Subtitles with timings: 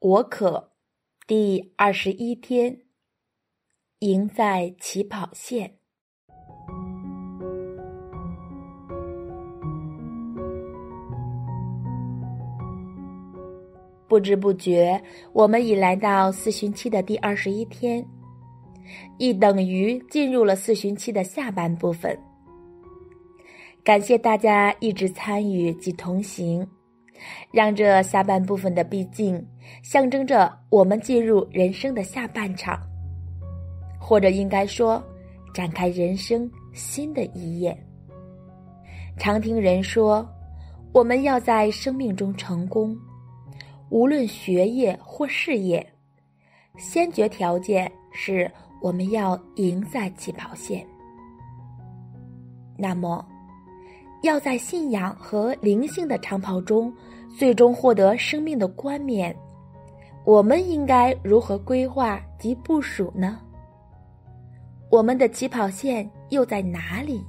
[0.00, 0.70] 我可
[1.26, 2.82] 第二十一天，
[3.98, 5.78] 赢在起跑线。
[14.06, 15.02] 不知不觉，
[15.32, 18.06] 我们已来到四旬期的第二十一天，
[19.18, 22.16] 亦等于进入了四旬期的下半部分。
[23.82, 26.64] 感谢大家一直参与及同行，
[27.50, 29.42] 让这下半部分的逼近，
[29.82, 32.80] 象征着我们进入人生的下半场，
[33.98, 35.02] 或者应该说，
[35.52, 37.76] 展开人生新的一页。
[39.18, 40.28] 常听人说，
[40.92, 42.96] 我们要在生命中成功。
[43.90, 45.84] 无论学业或事业，
[46.76, 48.50] 先决条件是
[48.82, 50.86] 我们要赢在起跑线。
[52.76, 53.26] 那么，
[54.22, 56.92] 要在信仰和灵性的长跑中，
[57.38, 59.34] 最终获得生命的冠冕，
[60.24, 63.38] 我们应该如何规划及部署呢？
[64.90, 67.24] 我们的起跑线又在哪里？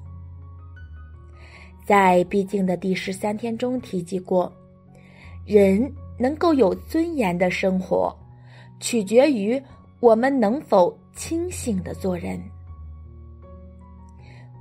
[1.86, 4.52] 在必经的第十三天中提及过，
[5.46, 5.92] 人。
[6.22, 8.14] 能够有尊严的生活，
[8.82, 9.58] 取决于
[10.02, 12.38] 我们能否清醒的做人。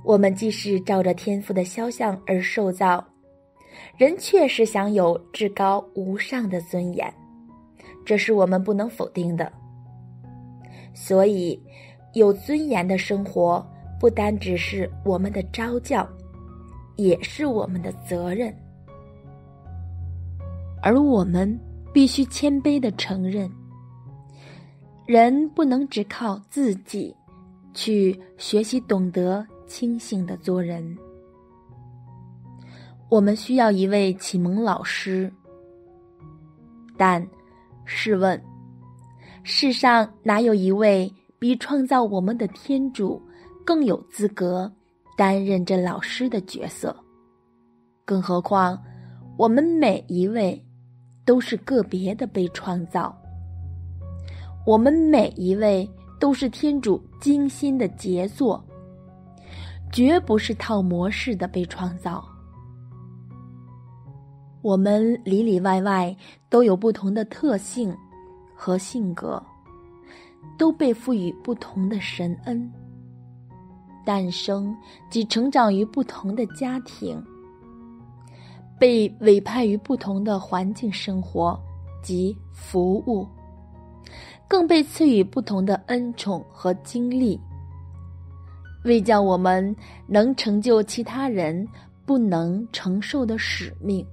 [0.03, 3.05] 我们既是照着天赋的肖像而受造，
[3.97, 7.13] 人确实享有至高无上的尊严，
[8.05, 9.51] 这是我们不能否定的。
[10.93, 11.61] 所以，
[12.13, 13.65] 有尊严的生活
[13.99, 16.07] 不单只是我们的招教，
[16.95, 18.53] 也是我们的责任。
[20.81, 21.59] 而我们
[21.93, 23.49] 必须谦卑的承认，
[25.05, 27.15] 人不能只靠自己
[27.73, 30.97] 去学习懂得清醒的做人。
[33.07, 35.31] 我们需要一位启蒙老师。
[36.97, 37.25] 但，
[37.85, 38.43] 试问，
[39.43, 41.09] 世上哪有一位
[41.39, 43.21] 比创造我们的天主
[43.63, 44.69] 更有资格
[45.15, 46.93] 担任这老师的角色？
[48.03, 48.77] 更何况，
[49.37, 50.61] 我们每一位。
[51.25, 53.15] 都是个别的被创造，
[54.65, 55.87] 我们每一位
[56.19, 58.65] 都是天主精心的杰作，
[59.91, 62.23] 绝不是套模式的被创造。
[64.61, 66.15] 我们里里外外
[66.49, 67.95] 都有不同的特性
[68.55, 69.41] 和性格，
[70.57, 72.71] 都被赋予不同的神恩，
[74.05, 74.75] 诞生
[75.09, 77.23] 及成长于不同的家庭。
[78.77, 81.59] 被委派于不同的环境生活
[82.01, 83.27] 及服务，
[84.47, 87.39] 更被赐予不同的恩宠和经历，
[88.83, 89.75] 为叫我们
[90.07, 91.67] 能成就其他人
[92.05, 94.05] 不能承受的使命。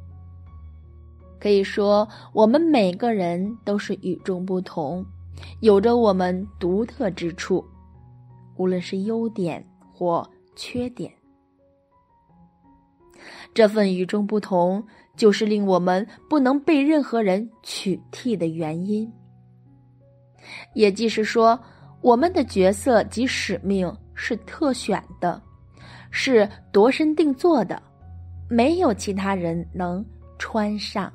[1.39, 5.05] 可以说，我们每个人都是与众不同，
[5.61, 7.65] 有着我们独特之处，
[8.57, 11.13] 无论是优点或缺点。
[13.55, 14.83] 这份与众不同，
[15.17, 19.11] 就是令我们不能被任何人取替的原因。
[20.75, 21.59] 也即是说，
[22.01, 25.41] 我们的角色及使命是特选的，
[26.11, 27.81] 是度身定做的，
[28.51, 30.05] 没有其他人能
[30.37, 31.13] 穿上，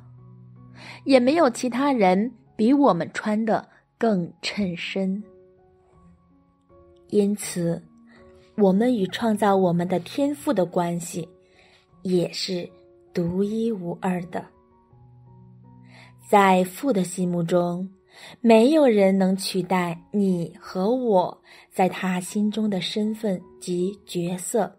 [1.04, 3.68] 也没有其他人比我们穿的
[3.98, 5.22] 更衬身。
[7.08, 7.82] 因此，
[8.56, 11.28] 我们与创造我们的天赋的关系。
[12.04, 12.68] 也是
[13.14, 14.44] 独一无二的，
[16.28, 17.88] 在父的心目中，
[18.40, 24.70] 没有人能取代你和我在他心中的身份及角色。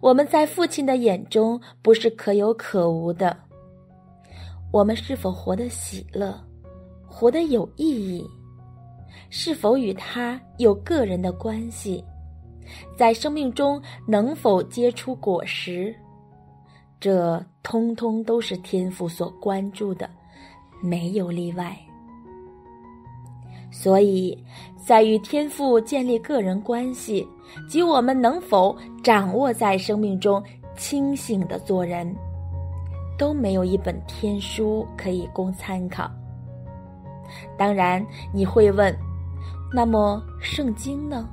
[0.00, 3.36] 我们在父亲的眼中不是可有可无的。
[4.72, 6.38] 我们是否活得喜乐，
[7.06, 8.26] 活得有意义，
[9.30, 12.04] 是否与他有个人的关系？
[12.98, 15.94] 在生命中能否结出果实，
[17.00, 20.08] 这通通都是天赋所关注的，
[20.82, 21.78] 没有例外。
[23.80, 24.36] 所以，
[24.76, 27.24] 在与天赋建立个人关系
[27.68, 30.42] 及我们能否掌握在生命中
[30.76, 32.12] 清醒的做人，
[33.16, 36.10] 都没有一本天书可以供参考。
[37.56, 38.04] 当然，
[38.34, 38.92] 你会问，
[39.72, 41.28] 那么圣经呢？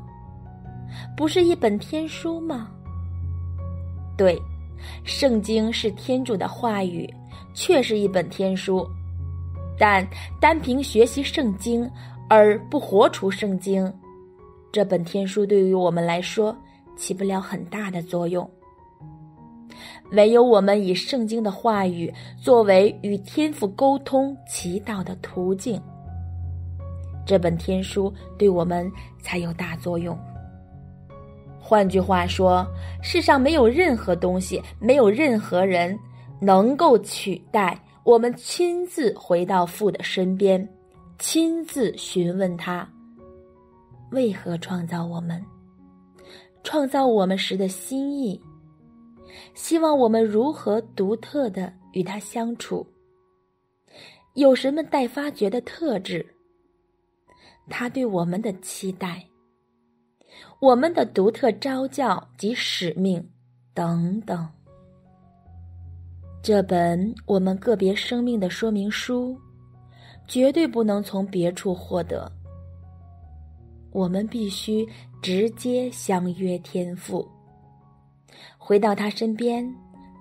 [1.17, 2.67] 不是一本天书吗？
[4.15, 4.39] 对，
[5.03, 7.11] 圣经是天主的话语，
[7.55, 8.87] 却是一本天书。
[9.79, 10.07] 但
[10.39, 11.89] 单凭学习圣经
[12.27, 13.91] 而不活出圣经，
[14.71, 16.55] 这本天书对于我们来说
[16.97, 18.49] 起不了很大的作用。
[20.11, 25.81] 唯有我们以圣经的话语作为与天父沟通、祈祷的途径，
[27.25, 28.89] 这本天书对我们
[29.21, 30.17] 才有大作用。
[31.59, 32.65] 换句话说，
[33.01, 35.97] 世上没有任何东西，没有任何人
[36.39, 40.67] 能够取代我们亲自回到父的身边，
[41.17, 42.87] 亲自询问他
[44.11, 45.43] 为何创造我们，
[46.63, 48.41] 创造我们时的心意。
[49.53, 52.85] 希望我们如何独特的与他相处？
[54.33, 56.25] 有什么待发掘的特质？
[57.69, 59.25] 他对我们的期待，
[60.59, 63.25] 我们的独特招教及使命，
[63.73, 64.47] 等等。
[66.43, 69.35] 这本我们个别生命的说明书，
[70.27, 72.31] 绝对不能从别处获得。
[73.91, 74.87] 我们必须
[75.21, 77.27] 直接相约天赋。
[78.57, 79.65] 回到他身边，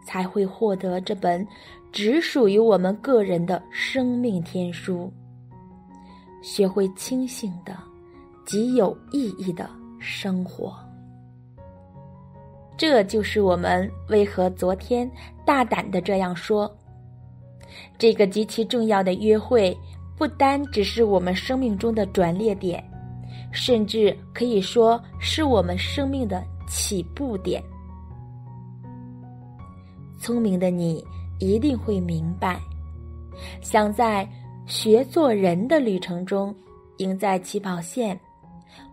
[0.06, 1.46] 才会获得这本
[1.90, 5.12] 只属于我们个人的生命天书。
[6.42, 7.74] 学会清醒的、
[8.44, 9.68] 极有意义的
[9.98, 10.76] 生活。
[12.76, 15.10] 这就是我们为何昨天
[15.46, 16.70] 大胆的这样说：
[17.96, 19.74] 这个极其重要的约会，
[20.16, 22.82] 不单只是我们生命中的转捩点，
[23.52, 27.62] 甚至可以说是我们生命的起步点。
[30.20, 31.04] 聪明的你
[31.38, 32.58] 一定会明白，
[33.60, 34.26] 想在
[34.66, 36.54] 学做人的旅程中
[36.98, 38.18] 赢在起跑线，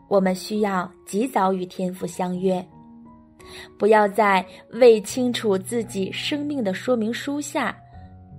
[0.10, 2.66] 我们需要及早与天赋相约，
[3.78, 7.74] 不要在未清楚自己生命的说明书下，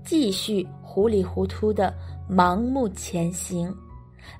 [0.04, 1.94] 继续糊里糊涂的
[2.30, 3.74] 盲目前行，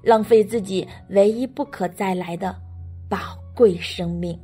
[0.03, 2.55] 浪费自己唯一不可再来的
[3.09, 3.19] 宝
[3.55, 4.39] 贵生命。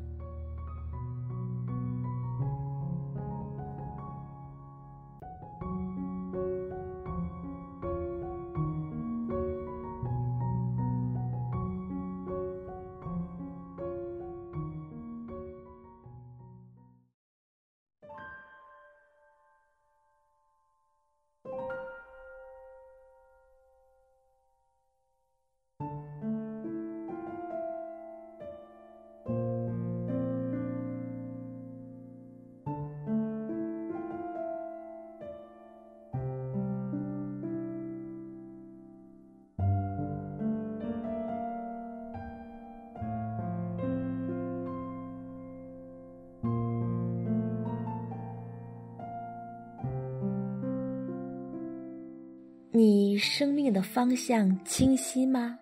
[52.78, 55.58] 你生命的方向清晰吗？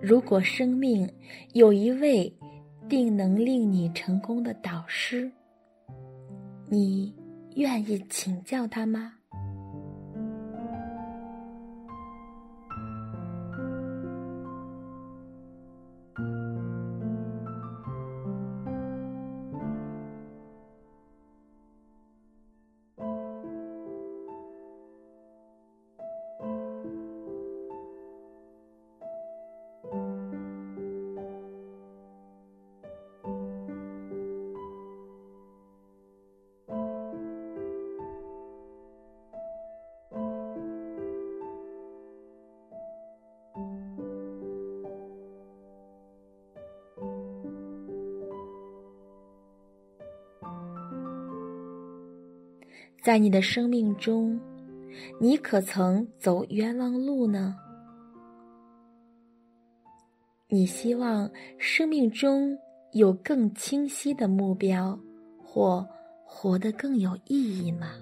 [0.00, 1.12] 如果生命
[1.52, 2.32] 有一位
[2.88, 5.28] 定能令你成功的导师，
[6.68, 7.12] 你
[7.56, 9.14] 愿意请教他吗？
[53.02, 54.38] 在你的生命中，
[55.18, 57.56] 你可曾走冤枉路呢？
[60.48, 62.56] 你希望生命中
[62.92, 64.98] 有更清晰的目标，
[65.42, 65.86] 或
[66.24, 67.92] 活得更有意义吗？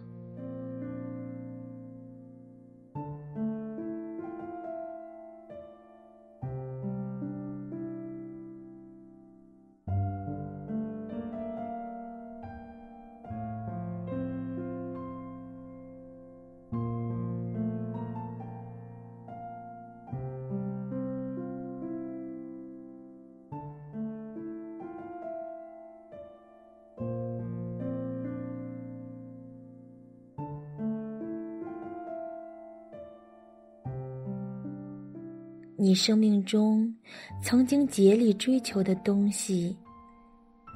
[35.81, 36.93] 你生命中
[37.41, 39.77] 曾经竭力追求的东西，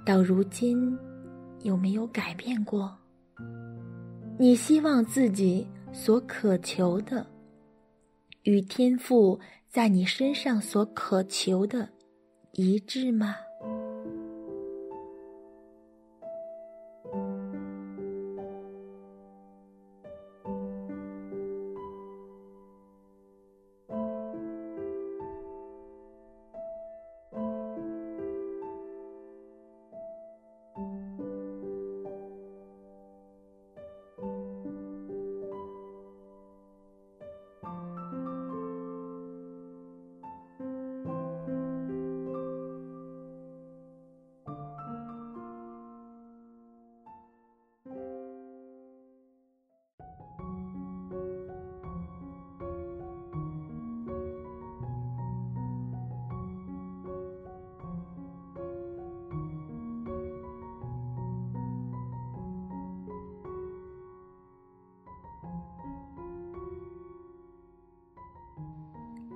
[0.06, 0.97] 到如今
[1.62, 2.97] 有没有改变过？
[4.38, 7.26] 你希望自己所渴求的，
[8.44, 11.88] 与天赋在你身上所渴求的
[12.52, 13.35] 一致吗？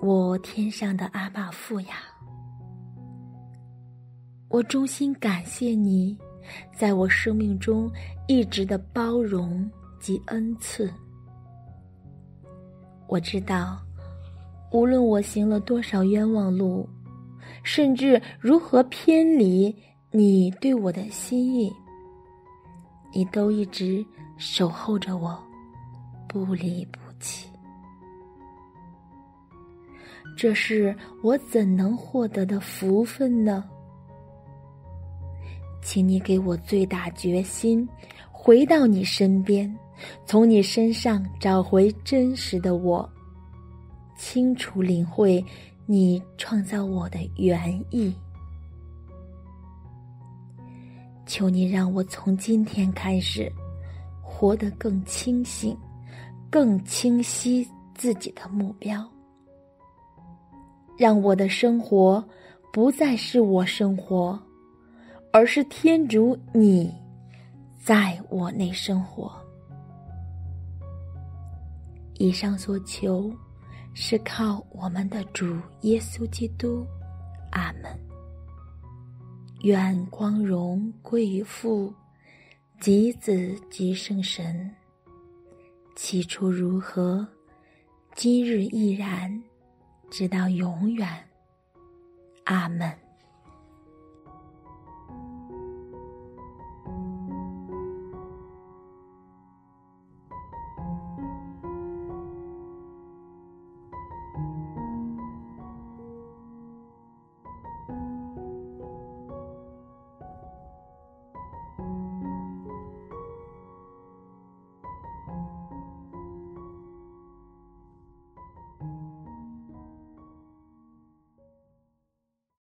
[0.07, 1.97] 我天上的阿爸父呀，
[4.49, 6.17] 我衷心感谢你，
[6.73, 7.91] 在我生命中
[8.29, 10.89] 一直的包容及恩赐。
[13.09, 13.83] 我知道，
[14.71, 16.89] 无论我行了多少冤枉路，
[17.65, 19.75] 甚至如何偏离
[20.13, 21.69] 你对我的心意，
[23.13, 24.07] 你都一直
[24.39, 25.37] 守候着我，
[26.29, 27.49] 不离不弃。
[30.35, 33.65] 这是我怎能获得的福分呢？
[35.83, 37.89] 请你给我最大决心，
[38.33, 39.73] 回到你身边，
[40.25, 43.09] 从你身上找回真实的我，
[44.17, 45.45] 清楚领会
[45.87, 48.13] 你创造我的原意。
[51.25, 53.51] 求你让我从今天开始，
[54.23, 55.77] 活得更清醒，
[56.51, 59.09] 更清晰自己的目标。
[60.97, 62.25] 让我的生活
[62.73, 64.39] 不再是我生活，
[65.33, 66.95] 而是天主你
[67.79, 69.33] 在我内生活。
[72.19, 73.31] 以上所求
[73.93, 76.87] 是靠我们的主耶稣基督，
[77.53, 77.85] 阿门。
[79.63, 81.93] 愿光荣归于父、
[82.81, 84.71] 及子、及圣神。
[85.95, 87.27] 起初如何，
[88.15, 89.43] 今日亦然。
[90.17, 91.29] 直到永远，
[92.45, 93.06] 阿门。